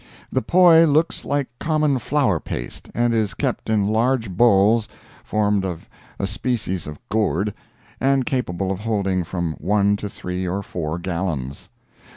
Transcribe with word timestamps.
The 0.31 0.41
poi 0.41 0.85
looks 0.85 1.25
like 1.25 1.47
common 1.59 1.99
flour 1.99 2.39
paste, 2.39 2.89
and 2.95 3.13
is 3.13 3.35
kept 3.35 3.69
in 3.69 3.85
large 3.85 4.31
bowls 4.31 4.89
formed 5.23 5.63
of 5.63 5.87
a 6.17 6.25
species 6.25 6.87
of 6.87 6.97
gourd, 7.09 7.53
and 7.99 8.25
capable 8.25 8.71
of 8.71 8.79
holding 8.79 9.23
from 9.23 9.53
one 9.59 9.95
to 9.97 10.09
three 10.09 10.47
or 10.47 10.63
four 10.63 10.97
gallons. 10.97 11.69